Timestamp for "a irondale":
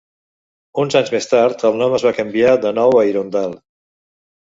3.03-3.61